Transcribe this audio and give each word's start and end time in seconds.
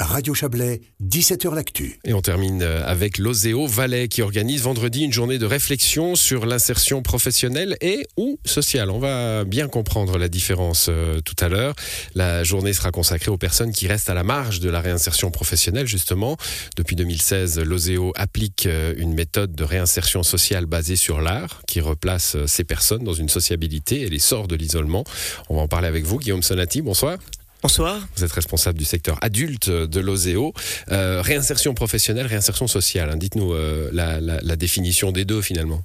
Radio 0.00 0.32
Chablais, 0.32 0.80
17h 1.02 1.52
L'Actu. 1.52 1.98
Et 2.04 2.14
on 2.14 2.22
termine 2.22 2.62
euh, 2.62 2.86
avec 2.86 3.18
l'Oseo 3.18 3.66
Valais 3.66 4.06
qui 4.06 4.22
organise 4.22 4.62
vendredi 4.62 5.02
une 5.02 5.12
journée 5.12 5.38
de 5.38 5.44
réflexion 5.44 6.14
sur 6.14 6.46
l'insertion 6.46 7.02
professionnelle 7.02 7.76
et 7.80 8.06
ou 8.16 8.38
sociale. 8.44 8.90
On 8.90 9.00
va 9.00 9.42
bien 9.42 9.66
comprendre 9.66 10.16
la 10.16 10.28
différence 10.28 10.86
euh, 10.88 11.20
tout 11.20 11.34
à 11.40 11.48
l'heure. 11.48 11.74
La 12.14 12.44
journée 12.44 12.72
sera 12.74 12.92
consacrée 12.92 13.32
aux 13.32 13.38
personnes 13.38 13.72
qui 13.72 13.88
restent 13.88 14.08
à 14.08 14.14
la 14.14 14.22
marge 14.22 14.60
de 14.60 14.70
la 14.70 14.80
réinsertion 14.80 15.32
professionnelle, 15.32 15.88
justement. 15.88 16.36
Depuis 16.76 16.94
2016, 16.94 17.58
l'Oseo 17.58 18.12
applique 18.14 18.66
euh, 18.66 18.94
une 18.98 19.14
méthode 19.14 19.56
de 19.56 19.64
réinsertion 19.64 20.22
sociale 20.22 20.66
basée 20.66 20.96
sur 20.96 21.20
l'art 21.20 21.62
qui 21.66 21.80
replace 21.80 22.36
ces 22.46 22.62
personnes 22.62 23.02
dans 23.02 23.14
une 23.14 23.28
sociabilité 23.28 24.02
et 24.02 24.08
les 24.08 24.20
sort 24.20 24.46
de 24.46 24.54
l'isolement. 24.54 25.02
On 25.48 25.56
va 25.56 25.62
en 25.62 25.68
parler 25.68 25.88
avec 25.88 26.04
vous, 26.04 26.18
Guillaume 26.18 26.44
Sonati. 26.44 26.82
Bonsoir. 26.82 27.18
Bonsoir. 27.60 28.06
Vous 28.14 28.22
êtes 28.22 28.30
responsable 28.30 28.78
du 28.78 28.84
secteur 28.84 29.18
adulte 29.20 29.68
de 29.68 30.00
l'OSEO. 30.00 30.54
Euh, 30.92 31.20
réinsertion 31.20 31.74
professionnelle, 31.74 32.26
réinsertion 32.26 32.68
sociale. 32.68 33.10
Hein. 33.10 33.16
Dites-nous 33.16 33.52
euh, 33.52 33.90
la, 33.92 34.56
définition 34.56 35.10
des 35.10 35.24
deux 35.24 35.42
finalement. 35.42 35.82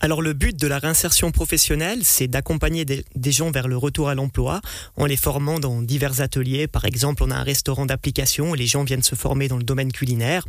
Alors 0.00 0.20
le 0.20 0.34
but 0.34 0.54
de 0.54 0.66
la 0.66 0.78
réinsertion 0.78 1.32
professionnelle, 1.32 2.00
c'est 2.02 2.28
d'accompagner 2.28 2.84
des, 2.84 3.32
gens 3.32 3.50
vers 3.50 3.68
le 3.68 3.78
retour 3.78 4.10
à 4.10 4.14
l'emploi 4.14 4.60
en 4.96 5.06
les 5.06 5.16
formant 5.16 5.58
dans 5.60 5.80
divers 5.80 6.20
ateliers. 6.20 6.66
Par 6.66 6.84
exemple, 6.84 7.22
on 7.22 7.30
a 7.30 7.36
un 7.36 7.42
restaurant 7.42 7.86
d'application 7.86 8.54
et 8.54 8.58
les 8.58 8.66
gens 8.66 8.84
viennent 8.84 9.02
se 9.02 9.14
former 9.14 9.48
dans 9.48 9.56
le 9.56 9.64
domaine 9.64 9.92
culinaire. 9.92 10.44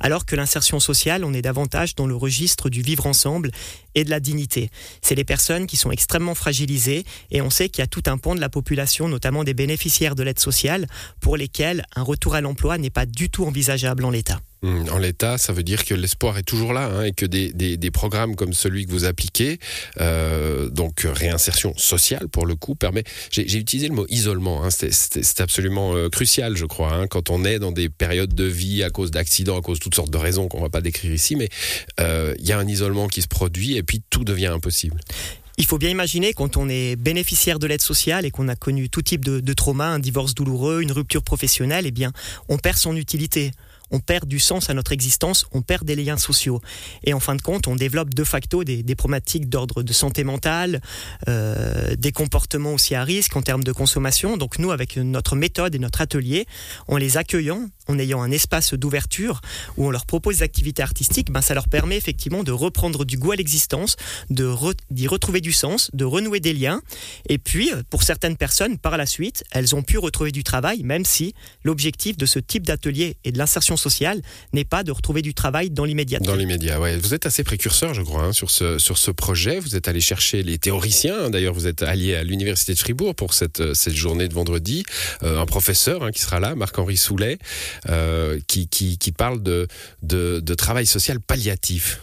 Alors 0.00 0.26
que 0.26 0.36
l'insertion 0.36 0.80
sociale, 0.80 1.24
on 1.24 1.32
est 1.32 1.42
davantage 1.42 1.94
dans 1.94 2.06
le 2.06 2.14
registre 2.14 2.68
du 2.68 2.82
vivre 2.82 3.06
ensemble 3.06 3.52
et 3.94 4.04
de 4.04 4.10
la 4.10 4.20
dignité. 4.20 4.70
C'est 5.00 5.14
les 5.14 5.24
personnes 5.24 5.66
qui 5.66 5.78
sont 5.78 5.90
extrêmement 5.90 6.34
fragilisées 6.34 7.04
et 7.30 7.40
on 7.40 7.50
sait 7.50 7.70
qu'il 7.70 7.82
y 7.82 7.84
a 7.84 7.88
tout 7.88 8.02
un 8.06 8.18
pan 8.18 8.34
de 8.34 8.40
la 8.40 8.50
population, 8.50 9.08
notamment 9.08 9.44
des 9.44 9.54
bénéficiaires 9.54 10.09
de 10.14 10.22
l'aide 10.22 10.38
sociale, 10.38 10.86
pour 11.20 11.36
lesquels 11.36 11.84
un 11.96 12.02
retour 12.02 12.34
à 12.34 12.40
l'emploi 12.40 12.78
n'est 12.78 12.90
pas 12.90 13.06
du 13.06 13.30
tout 13.30 13.44
envisageable 13.44 14.04
en 14.04 14.10
l'état. 14.10 14.40
Hmm, 14.62 14.84
en 14.92 14.98
l'état, 14.98 15.38
ça 15.38 15.54
veut 15.54 15.62
dire 15.62 15.86
que 15.86 15.94
l'espoir 15.94 16.36
est 16.36 16.42
toujours 16.42 16.74
là 16.74 16.84
hein, 16.84 17.04
et 17.04 17.12
que 17.12 17.24
des, 17.24 17.50
des, 17.54 17.90
programmes 17.90 18.36
comme 18.36 18.52
celui 18.52 18.84
que 18.84 18.90
vous 18.90 19.06
appliquez, 19.06 19.58
euh, 20.00 20.68
donc 20.68 21.06
réinsertion 21.10 21.72
sociale 21.78 22.28
pour 22.28 22.44
le 22.44 22.56
coup, 22.56 22.74
permet. 22.74 23.04
J'ai 23.30 23.56
utilisé 23.56 23.88
le 23.88 23.94
mot 23.94 24.04
isolement. 24.10 24.62
Hein, 24.62 24.68
c'est 24.70 25.40
absolument 25.40 25.96
euh, 25.96 26.10
crucial, 26.10 26.58
je 26.58 26.66
crois, 26.66 26.92
hein, 26.92 27.06
quand 27.06 27.30
on 27.30 27.42
est 27.46 27.58
dans 27.58 27.72
des 27.72 27.88
périodes 27.88 28.34
de 28.34 28.44
vie 28.44 28.82
à 28.82 28.90
cause 28.90 29.10
d'accidents, 29.10 29.58
à 29.58 29.62
cause 29.62 29.78
de 29.78 29.84
toutes 29.84 29.94
sortes 29.94 30.10
de 30.10 30.18
raisons 30.18 30.46
qu'on 30.46 30.60
va 30.60 30.68
pas 30.68 30.82
décrire 30.82 31.12
ici, 31.12 31.36
mais 31.36 31.48
euh, 31.98 32.34
il 32.38 32.46
y 32.46 32.52
a 32.52 32.58
un 32.58 32.68
isolement 32.68 33.08
qui 33.08 33.22
se 33.22 33.28
produit 33.28 33.78
et 33.78 33.82
puis 33.82 34.02
tout 34.10 34.24
devient 34.24 34.46
impossible. 34.46 35.00
Il 35.60 35.66
faut 35.66 35.76
bien 35.76 35.90
imaginer 35.90 36.32
quand 36.32 36.56
on 36.56 36.70
est 36.70 36.96
bénéficiaire 36.96 37.58
de 37.58 37.66
l'aide 37.66 37.82
sociale 37.82 38.24
et 38.24 38.30
qu'on 38.30 38.48
a 38.48 38.56
connu 38.56 38.88
tout 38.88 39.02
type 39.02 39.22
de, 39.22 39.52
trauma, 39.52 39.88
un 39.88 39.98
divorce 39.98 40.34
douloureux, 40.34 40.80
une 40.80 40.90
rupture 40.90 41.22
professionnelle, 41.22 41.84
eh 41.86 41.90
bien, 41.90 42.12
on 42.48 42.56
perd 42.56 42.78
son 42.78 42.96
utilité 42.96 43.50
on 43.90 44.00
perd 44.00 44.26
du 44.26 44.38
sens 44.38 44.70
à 44.70 44.74
notre 44.74 44.92
existence, 44.92 45.46
on 45.52 45.62
perd 45.62 45.84
des 45.84 45.96
liens 45.96 46.16
sociaux. 46.16 46.60
Et 47.04 47.14
en 47.14 47.20
fin 47.20 47.34
de 47.34 47.42
compte, 47.42 47.66
on 47.66 47.76
développe 47.76 48.14
de 48.14 48.24
facto 48.24 48.64
des, 48.64 48.82
problématiques 48.94 49.48
d'ordre 49.48 49.82
de 49.82 49.92
santé 49.92 50.24
mentale, 50.24 50.80
euh, 51.28 51.94
des 51.96 52.12
comportements 52.12 52.74
aussi 52.74 52.94
à 52.94 53.04
risque 53.04 53.36
en 53.36 53.42
termes 53.42 53.64
de 53.64 53.72
consommation. 53.72 54.36
Donc 54.36 54.58
nous, 54.58 54.70
avec 54.70 54.96
notre 54.96 55.36
méthode 55.36 55.74
et 55.74 55.78
notre 55.78 56.00
atelier, 56.00 56.46
en 56.88 56.96
les 56.96 57.16
accueillant, 57.16 57.68
en 57.88 57.98
ayant 57.98 58.22
un 58.22 58.30
espace 58.30 58.74
d'ouverture 58.74 59.40
où 59.76 59.86
on 59.86 59.90
leur 59.90 60.06
propose 60.06 60.38
des 60.38 60.42
activités 60.42 60.82
artistiques, 60.82 61.30
ben 61.30 61.40
ça 61.40 61.54
leur 61.54 61.68
permet 61.68 61.96
effectivement 61.96 62.44
de 62.44 62.52
reprendre 62.52 63.04
du 63.04 63.16
goût 63.18 63.32
à 63.32 63.36
l'existence, 63.36 63.96
d'y 64.30 65.06
retrouver 65.08 65.40
du 65.40 65.52
sens, 65.52 65.90
de 65.92 66.04
renouer 66.04 66.40
des 66.40 66.52
liens. 66.52 66.82
Et 67.28 67.38
puis, 67.38 67.72
pour 67.90 68.02
certaines 68.02 68.36
personnes, 68.36 68.78
par 68.78 68.96
la 68.96 69.06
suite, 69.06 69.44
elles 69.50 69.74
ont 69.74 69.82
pu 69.82 69.98
retrouver 69.98 70.30
du 70.30 70.44
travail, 70.44 70.82
même 70.82 71.04
si 71.04 71.34
l'objectif 71.64 72.16
de 72.16 72.26
ce 72.26 72.38
type 72.38 72.66
d'atelier 72.66 73.16
et 73.24 73.32
de 73.32 73.38
l'insertion 73.38 73.76
n'est 74.52 74.64
pas 74.64 74.82
de 74.82 74.92
retrouver 74.92 75.22
du 75.22 75.34
travail 75.34 75.70
dans 75.70 75.84
l'immédiat. 75.84 76.18
Dans 76.20 76.34
l'immédiat, 76.34 76.80
ouais. 76.80 76.96
Vous 76.96 77.14
êtes 77.14 77.26
assez 77.26 77.44
précurseur, 77.44 77.94
je 77.94 78.02
crois, 78.02 78.24
hein, 78.24 78.32
sur, 78.32 78.50
ce, 78.50 79.10
projet. 79.10 79.60
Vous 79.60 79.76
êtes 79.76 79.88
allé 79.88 80.00
chercher 80.00 80.42
les 80.42 80.58
théoriciens. 80.58 81.30
D'ailleurs, 81.30 81.54
vous 81.54 81.66
êtes 81.66 81.82
allié 81.82 82.14
à 82.14 82.22
l'Université 82.22 82.74
de 82.74 82.78
Fribourg 82.78 83.14
pour 83.14 83.34
cette, 83.34 83.74
cette 83.74 83.94
journée 83.94 84.28
de 84.28 84.34
vendredi. 84.34 84.84
Euh, 85.22 85.40
un 85.40 85.46
professeur 85.46 86.04
hein, 86.04 86.10
qui 86.10 86.20
sera 86.20 86.40
là, 86.40 86.54
Marc-Henri 86.54 86.96
Soulet, 86.96 87.38
euh, 87.88 88.38
qui, 88.46 88.68
parle 89.16 89.42
de 89.42 90.54
travail 90.54 90.86
social 90.86 91.20
palliatif 91.20 92.00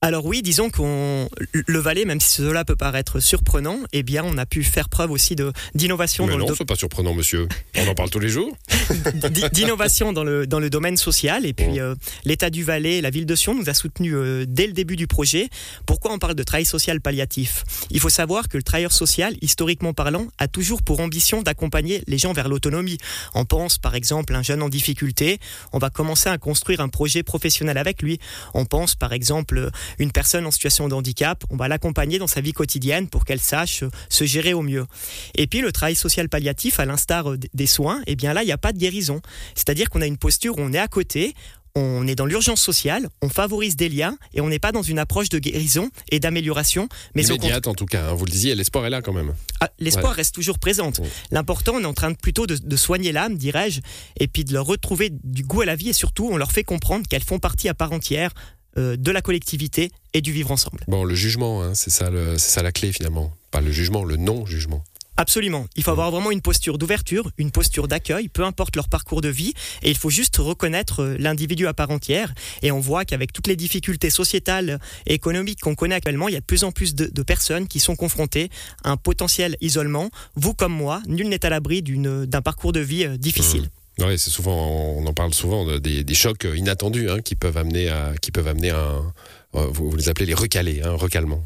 alors 0.00 0.24
oui, 0.24 0.42
disons 0.42 0.70
qu'on 0.70 1.28
le 1.52 1.78
Valais, 1.80 2.04
même 2.04 2.20
si 2.20 2.36
cela 2.36 2.64
peut 2.64 2.76
paraître 2.76 3.18
surprenant, 3.18 3.78
eh 3.92 4.04
bien 4.04 4.22
on 4.24 4.38
a 4.38 4.46
pu 4.46 4.62
faire 4.62 4.88
preuve 4.88 5.10
aussi 5.10 5.34
de 5.34 5.52
d'innovation. 5.74 6.24
Mais 6.24 6.36
non, 6.36 6.46
c'est 6.56 6.64
pas 6.64 6.76
surprenant, 6.76 7.14
monsieur. 7.14 7.48
On 7.76 7.88
en 7.88 7.96
parle 7.96 8.08
tous 8.08 8.20
les 8.20 8.28
jours. 8.28 8.56
d'innovation 9.52 10.12
dans 10.12 10.22
le 10.22 10.46
dans 10.46 10.60
le 10.60 10.70
domaine 10.70 10.96
social. 10.96 11.44
Et 11.46 11.52
puis 11.52 11.80
euh, 11.80 11.96
l'État 12.24 12.48
du 12.48 12.62
Valais, 12.62 13.00
la 13.00 13.10
ville 13.10 13.26
de 13.26 13.34
Sion 13.34 13.56
nous 13.56 13.68
a 13.68 13.74
soutenu 13.74 14.14
euh, 14.14 14.44
dès 14.46 14.68
le 14.68 14.72
début 14.72 14.94
du 14.94 15.08
projet. 15.08 15.48
Pourquoi 15.84 16.12
on 16.12 16.20
parle 16.20 16.36
de 16.36 16.44
travail 16.44 16.64
social 16.64 17.00
palliatif? 17.00 17.64
Il 17.90 17.98
faut 17.98 18.08
savoir 18.08 18.48
que 18.48 18.56
le 18.56 18.62
travailleur 18.62 18.92
social, 18.92 19.34
historiquement 19.42 19.94
parlant, 19.94 20.28
a 20.38 20.46
toujours 20.46 20.82
pour 20.82 21.00
ambition 21.00 21.42
d'accompagner 21.42 22.04
les 22.06 22.18
gens 22.18 22.32
vers 22.32 22.48
l'autonomie. 22.48 22.98
On 23.34 23.44
pense 23.44 23.78
par 23.78 23.96
exemple 23.96 24.36
un 24.36 24.44
jeune 24.44 24.62
en 24.62 24.68
difficulté, 24.68 25.40
on 25.72 25.78
va 25.78 25.90
commencer 25.90 26.28
à 26.28 26.38
construire 26.38 26.80
un 26.82 26.88
projet 26.88 27.24
professionnel 27.24 27.78
avec 27.78 28.00
lui. 28.00 28.20
On 28.54 28.64
pense 28.64 28.94
par 28.94 29.12
exemple 29.12 29.72
une 29.98 30.12
personne 30.12 30.46
en 30.46 30.50
situation 30.50 30.88
de 30.88 30.94
handicap, 30.94 31.44
on 31.50 31.56
va 31.56 31.68
l'accompagner 31.68 32.18
dans 32.18 32.26
sa 32.26 32.40
vie 32.40 32.52
quotidienne 32.52 33.08
pour 33.08 33.24
qu'elle 33.24 33.40
sache 33.40 33.82
euh, 33.82 33.90
se 34.08 34.24
gérer 34.24 34.54
au 34.54 34.62
mieux. 34.62 34.86
Et 35.34 35.46
puis 35.46 35.60
le 35.60 35.72
travail 35.72 35.94
social 35.94 36.28
palliatif, 36.28 36.80
à 36.80 36.84
l'instar 36.84 37.30
euh, 37.30 37.38
des 37.54 37.66
soins, 37.66 38.02
eh 38.06 38.16
bien 38.16 38.32
là, 38.32 38.42
il 38.42 38.46
n'y 38.46 38.52
a 38.52 38.58
pas 38.58 38.72
de 38.72 38.78
guérison. 38.78 39.20
C'est-à-dire 39.54 39.90
qu'on 39.90 40.00
a 40.00 40.06
une 40.06 40.18
posture 40.18 40.58
où 40.58 40.60
on 40.60 40.72
est 40.72 40.78
à 40.78 40.88
côté, 40.88 41.34
on 41.78 42.06
est 42.06 42.14
dans 42.14 42.26
l'urgence 42.26 42.60
sociale, 42.60 43.08
on 43.22 43.28
favorise 43.28 43.76
des 43.76 43.88
liens 43.88 44.16
et 44.34 44.40
on 44.40 44.48
n'est 44.48 44.58
pas 44.58 44.72
dans 44.72 44.82
une 44.82 44.98
approche 44.98 45.28
de 45.28 45.38
guérison 45.38 45.90
et 46.10 46.20
d'amélioration. 46.20 46.88
Mais 47.14 47.24
Immédiate 47.24 47.66
en 47.66 47.74
tout 47.74 47.86
cas, 47.86 48.08
hein, 48.08 48.14
vous 48.14 48.24
le 48.24 48.30
disiez, 48.30 48.54
l'espoir 48.54 48.86
est 48.86 48.90
là 48.90 49.02
quand 49.02 49.12
même. 49.12 49.34
Ah, 49.60 49.70
l'espoir 49.78 50.14
reste 50.14 50.34
toujours 50.34 50.58
présent. 50.58 50.92
L'important, 51.30 51.74
on 51.76 51.80
est 51.80 51.86
en 51.86 51.94
train 51.94 52.10
de, 52.10 52.16
plutôt 52.16 52.46
de, 52.46 52.56
de 52.56 52.76
soigner 52.76 53.12
l'âme, 53.12 53.36
dirais-je, 53.36 53.80
et 54.18 54.28
puis 54.28 54.44
de 54.44 54.52
leur 54.52 54.66
retrouver 54.66 55.10
du 55.10 55.44
goût 55.44 55.60
à 55.60 55.66
la 55.66 55.76
vie 55.76 55.90
et 55.90 55.92
surtout, 55.92 56.28
on 56.30 56.36
leur 56.36 56.52
fait 56.52 56.64
comprendre 56.64 57.06
qu'elles 57.08 57.24
font 57.24 57.38
partie 57.38 57.68
à 57.68 57.74
part 57.74 57.92
entière 57.92 58.32
de 58.78 59.10
la 59.10 59.22
collectivité 59.22 59.90
et 60.14 60.20
du 60.20 60.32
vivre 60.32 60.50
ensemble. 60.50 60.80
Bon, 60.88 61.04
le 61.04 61.14
jugement, 61.14 61.62
hein, 61.62 61.72
c'est 61.74 61.90
ça, 61.90 62.10
ça 62.38 62.62
la 62.62 62.72
clé 62.72 62.92
finalement. 62.92 63.32
Pas 63.50 63.60
le 63.60 63.72
jugement, 63.72 64.04
le 64.04 64.16
non-jugement. 64.16 64.84
Absolument. 65.18 65.66
Il 65.74 65.82
faut 65.82 65.90
avoir 65.90 66.12
vraiment 66.12 66.30
une 66.30 66.40
posture 66.40 66.78
d'ouverture, 66.78 67.32
une 67.38 67.50
posture 67.50 67.88
d'accueil, 67.88 68.28
peu 68.28 68.44
importe 68.44 68.76
leur 68.76 68.88
parcours 68.88 69.20
de 69.20 69.28
vie, 69.28 69.52
et 69.82 69.90
il 69.90 69.96
faut 69.96 70.10
juste 70.10 70.36
reconnaître 70.36 71.02
euh, 71.02 71.16
l'individu 71.18 71.66
à 71.66 71.74
part 71.74 71.90
entière. 71.90 72.32
Et 72.62 72.70
on 72.70 72.78
voit 72.78 73.04
qu'avec 73.04 73.32
toutes 73.32 73.48
les 73.48 73.56
difficultés 73.56 74.10
sociétales 74.10 74.78
et 75.06 75.14
économiques 75.14 75.60
qu'on 75.60 75.74
connaît 75.74 75.96
actuellement, 75.96 76.28
il 76.28 76.34
y 76.34 76.36
a 76.36 76.40
de 76.40 76.44
plus 76.44 76.62
en 76.62 76.70
plus 76.70 76.94
de, 76.94 77.22
personnes 77.24 77.66
qui 77.66 77.80
sont 77.80 77.96
confrontées 77.96 78.48
à 78.84 78.92
un 78.92 78.96
potentiel 78.96 79.56
isolement. 79.60 80.08
Vous 80.36 80.54
comme 80.54 80.72
moi, 80.72 81.02
nul 81.08 81.28
n'est 81.28 81.44
à 81.44 81.50
l'abri 81.50 81.82
d'un 81.82 82.40
parcours 82.40 82.70
de 82.70 82.80
vie 82.80 83.04
euh, 83.04 83.16
difficile. 83.16 83.70
Mmh. 83.98 84.04
Oui, 84.04 84.18
c'est 84.18 84.30
souvent, 84.30 84.56
on 84.96 85.06
en 85.06 85.12
parle 85.12 85.34
souvent 85.34 85.78
des, 85.78 86.14
chocs 86.14 86.46
inattendus 86.54 87.10
hein, 87.10 87.20
qui 87.20 87.34
peuvent 87.34 87.56
amener 87.56 87.88
à, 87.88 88.12
qui 88.20 88.30
peuvent 88.30 88.48
amener 88.48 88.70
un, 88.70 89.12
euh, 89.54 89.66
vous, 89.70 89.94
les 89.96 90.08
appelez 90.08 90.26
les 90.26 90.34
recalés, 90.34 90.82
un 90.82 90.94
recalement. 90.94 91.42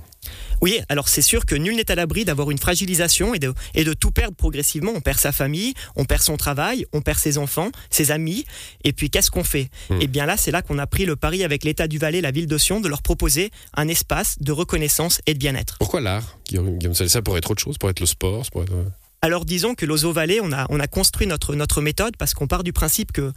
Oui, 0.61 0.81
alors 0.89 1.09
c'est 1.09 1.23
sûr 1.23 1.45
que 1.45 1.57
nul 1.57 1.75
n'est 1.75 1.91
à 1.91 1.97
l'abri 1.97 2.25
d'avoir 2.25 2.53
une 2.53 2.59
fragilisation 2.59 3.35
et 3.35 3.41
de, 3.41 3.53
et 3.75 3.83
de 3.83 3.93
tout 3.93 4.13
perdre 4.13 4.37
progressivement. 4.37 4.93
On 4.95 5.01
perd 5.01 5.19
sa 5.19 5.33
famille, 5.33 5.75
on 5.97 6.05
perd 6.05 6.23
son 6.23 6.37
travail, 6.37 6.87
on 6.93 7.01
perd 7.01 7.19
ses 7.19 7.39
enfants, 7.39 7.71
ses 7.91 8.13
amis. 8.13 8.45
Et 8.85 8.93
puis 8.93 9.11
qu'est-ce 9.11 9.31
qu'on 9.31 9.43
fait? 9.43 9.71
Hmm. 9.91 9.99
Eh 10.01 10.07
bien 10.07 10.25
là, 10.25 10.37
c'est 10.37 10.53
là 10.53 10.63
qu'on 10.63 10.79
a 10.79 10.87
pris 10.87 11.05
le 11.05 11.17
pari 11.17 11.43
avec 11.43 11.65
l'État 11.65 11.89
du 11.89 11.99
Valais, 11.99 12.21
la 12.21 12.31
ville 12.31 12.47
de 12.47 12.59
Sion, 12.59 12.81
de 12.81 12.89
leur 12.89 13.03
proposer 13.03 13.51
un 13.75 13.89
espace 13.89 14.37
de 14.41 14.53
reconnaissance 14.53 15.21
et 15.27 15.35
de 15.35 15.39
bien-être. 15.39 15.79
Pourquoi 15.79 16.01
l'art? 16.01 16.39
Ça 16.93 17.23
pourrait 17.23 17.39
être 17.39 17.51
autre 17.51 17.63
chose, 17.63 17.79
pour 17.79 17.91
être 17.91 18.01
le 18.01 18.07
sport, 18.07 18.49
pour 18.53 18.63
être... 18.63 18.73
Alors 19.25 19.45
disons 19.45 19.77
que 19.77 19.87
l'Ozo 19.87 20.13
Valley, 20.13 20.41
on 20.43 20.51
a, 20.51 20.67
on 20.69 20.81
a 20.81 20.89
construit 20.89 21.29
notre, 21.29 21.81
méthode 21.81 22.17
parce 22.17 22.35
qu'on 22.35 22.49
part 22.49 22.65
du 22.65 22.73
principe 22.73 23.13
que, 23.13 23.33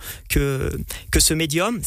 ce 1.20 1.34
médium, 1.36 1.80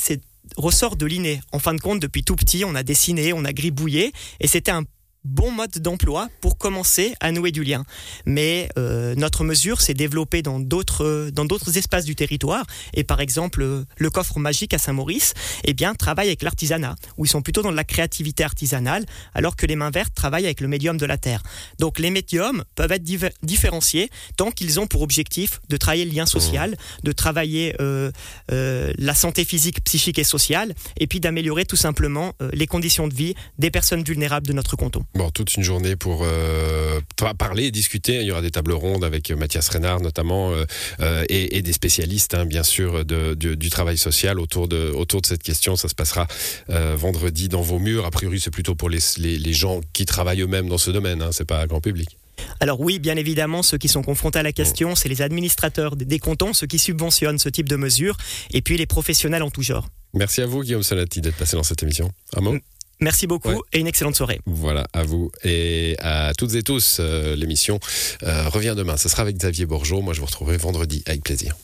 ressort 0.56 0.94
de 0.94 1.04
l'inné. 1.04 1.40
En 1.50 1.58
fin 1.58 1.74
de 1.74 1.80
compte, 1.80 1.98
depuis 1.98 2.22
tout 2.22 2.36
petit, 2.36 2.64
on 2.64 2.76
a 2.76 2.84
dessiné, 2.84 3.32
on 3.32 3.44
a 3.44 3.52
gribouillé, 3.52 4.12
et 4.38 4.46
c'était 4.46 4.70
un 4.70 4.84
bon 5.28 5.52
mode 5.52 5.78
d'emploi 5.78 6.28
pour 6.40 6.56
commencer 6.56 7.14
à 7.20 7.32
nouer 7.32 7.52
du 7.52 7.62
lien. 7.62 7.84
Mais 8.24 8.68
euh, 8.78 9.14
notre 9.14 9.44
mesure 9.44 9.80
s'est 9.80 9.94
développée 9.94 10.42
dans 10.42 10.58
d'autres 10.58 11.30
dans 11.32 11.44
d'autres 11.44 11.76
espaces 11.76 12.04
du 12.04 12.16
territoire 12.16 12.64
et 12.94 13.04
par 13.04 13.20
exemple 13.20 13.84
le 13.96 14.10
coffre 14.10 14.38
magique 14.38 14.74
à 14.74 14.78
Saint-Maurice 14.78 15.34
eh 15.64 15.74
bien 15.74 15.94
travaille 15.94 16.28
avec 16.28 16.42
l'artisanat 16.42 16.96
où 17.18 17.26
ils 17.26 17.28
sont 17.28 17.42
plutôt 17.42 17.62
dans 17.62 17.70
la 17.70 17.84
créativité 17.84 18.42
artisanale 18.42 19.04
alors 19.34 19.54
que 19.54 19.66
les 19.66 19.76
mains 19.76 19.90
vertes 19.90 20.14
travaillent 20.14 20.46
avec 20.46 20.60
le 20.60 20.68
médium 20.68 20.96
de 20.96 21.06
la 21.06 21.18
terre. 21.18 21.42
Donc 21.78 21.98
les 21.98 22.10
médiums 22.10 22.64
peuvent 22.74 22.92
être 22.92 23.04
différenciés 23.42 24.10
tant 24.36 24.50
qu'ils 24.50 24.80
ont 24.80 24.86
pour 24.86 25.02
objectif 25.02 25.60
de 25.68 25.76
travailler 25.76 26.06
le 26.06 26.12
lien 26.12 26.26
social, 26.26 26.76
de 27.02 27.12
travailler 27.12 27.74
euh, 27.80 28.10
euh, 28.50 28.92
la 28.96 29.14
santé 29.14 29.44
physique, 29.44 29.84
psychique 29.84 30.18
et 30.18 30.24
sociale 30.24 30.74
et 30.98 31.06
puis 31.06 31.20
d'améliorer 31.20 31.66
tout 31.66 31.76
simplement 31.76 32.32
les 32.52 32.66
conditions 32.66 33.08
de 33.08 33.14
vie 33.14 33.34
des 33.58 33.70
personnes 33.70 34.02
vulnérables 34.02 34.46
de 34.46 34.52
notre 34.52 34.76
canton. 34.76 35.04
Bon, 35.18 35.30
toute 35.30 35.56
une 35.56 35.64
journée 35.64 35.96
pour 35.96 36.22
euh, 36.22 37.00
parler, 37.38 37.72
discuter. 37.72 38.20
Il 38.20 38.22
y 38.22 38.30
aura 38.30 38.40
des 38.40 38.52
tables 38.52 38.70
rondes 38.70 39.02
avec 39.02 39.32
Mathias 39.32 39.68
Renard 39.68 40.00
notamment 40.00 40.52
euh, 40.52 40.64
euh, 41.00 41.24
et, 41.28 41.60
des 41.60 41.72
spécialistes, 41.72 42.34
hein, 42.34 42.44
bien 42.44 42.62
sûr, 42.62 43.04
de, 43.04 43.34
du 43.34 43.68
travail 43.68 43.98
social 43.98 44.38
autour 44.38 44.68
de, 44.68 44.92
autour 44.94 45.20
de 45.20 45.26
cette 45.26 45.42
question. 45.42 45.74
Ça 45.74 45.88
se 45.88 45.96
passera 45.96 46.28
vendredi 46.68 47.48
dans 47.48 47.62
vos 47.62 47.80
murs. 47.80 48.06
A 48.06 48.12
priori, 48.12 48.38
c'est 48.38 48.52
plutôt 48.52 48.76
pour 48.76 48.88
les, 48.88 49.00
les, 49.18 49.52
gens 49.52 49.80
qui 49.92 50.06
travaillent 50.06 50.42
eux-mêmes 50.42 50.68
dans 50.68 50.78
ce 50.78 50.92
domaine. 50.92 51.20
Hein, 51.20 51.30
c'est 51.32 51.48
pas 51.48 51.66
grand 51.66 51.80
public. 51.80 52.16
Alors 52.60 52.80
oui, 52.80 53.00
bien 53.00 53.16
évidemment, 53.16 53.64
ceux 53.64 53.78
qui 53.78 53.88
sont 53.88 54.02
confrontés 54.02 54.38
à 54.38 54.44
la 54.44 54.52
question, 54.52 54.94
c'est 54.94 55.08
les 55.08 55.20
administrateurs 55.20 55.96
des 55.96 56.20
cantons, 56.20 56.52
ceux 56.52 56.68
qui 56.68 56.78
subventionnent 56.78 57.40
ce 57.40 57.48
type 57.48 57.68
de 57.68 57.74
mesures, 57.74 58.16
et 58.52 58.62
puis 58.62 58.76
les 58.76 58.86
professionnels 58.86 59.42
en 59.42 59.50
tout 59.50 59.62
genre. 59.62 59.88
Merci 60.14 60.42
à 60.42 60.46
vous, 60.46 60.62
Guillaume 60.62 60.84
Solati, 60.84 61.20
d'être 61.20 61.36
passé 61.36 61.56
dans 61.56 61.64
cette 61.64 61.82
émission. 61.82 62.12
Un 62.36 62.40
mot? 62.40 62.54
Merci 63.00 63.26
beaucoup 63.26 63.62
et 63.72 63.78
une 63.78 63.86
excellente 63.86 64.16
soirée. 64.16 64.40
Voilà, 64.46 64.86
à 64.92 65.04
vous 65.04 65.30
et 65.44 65.96
à 66.00 66.32
toutes 66.36 66.54
et 66.54 66.62
tous. 66.62 66.98
Euh, 67.00 67.36
l'émission 67.36 67.78
euh, 68.22 68.48
revient 68.48 68.74
demain. 68.76 68.96
Ce 68.96 69.08
sera 69.08 69.22
avec 69.22 69.36
Xavier 69.36 69.66
Borgeot. 69.66 70.00
Moi, 70.00 70.14
je 70.14 70.20
vous 70.20 70.26
retrouverai 70.26 70.56
vendredi 70.56 71.02
avec 71.06 71.22
plaisir. 71.22 71.54